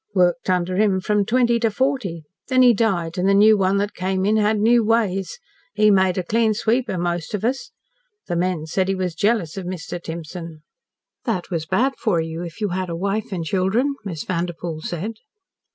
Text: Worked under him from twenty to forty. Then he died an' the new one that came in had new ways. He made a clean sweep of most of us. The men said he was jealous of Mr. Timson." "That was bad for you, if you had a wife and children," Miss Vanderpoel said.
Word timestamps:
Worked 0.15 0.49
under 0.49 0.77
him 0.77 0.99
from 0.99 1.25
twenty 1.27 1.59
to 1.59 1.69
forty. 1.69 2.23
Then 2.47 2.63
he 2.63 2.73
died 2.73 3.19
an' 3.19 3.27
the 3.27 3.35
new 3.35 3.55
one 3.55 3.77
that 3.77 3.93
came 3.93 4.25
in 4.25 4.35
had 4.37 4.59
new 4.59 4.83
ways. 4.83 5.37
He 5.75 5.91
made 5.91 6.17
a 6.17 6.23
clean 6.23 6.55
sweep 6.55 6.89
of 6.89 6.99
most 7.01 7.35
of 7.35 7.45
us. 7.45 7.69
The 8.25 8.35
men 8.35 8.65
said 8.65 8.87
he 8.87 8.95
was 8.95 9.13
jealous 9.13 9.57
of 9.57 9.65
Mr. 9.67 10.01
Timson." 10.01 10.63
"That 11.25 11.51
was 11.51 11.67
bad 11.67 11.93
for 11.99 12.19
you, 12.19 12.41
if 12.41 12.59
you 12.61 12.69
had 12.69 12.89
a 12.89 12.95
wife 12.95 13.31
and 13.31 13.45
children," 13.45 13.93
Miss 14.03 14.23
Vanderpoel 14.23 14.81
said. 14.81 15.17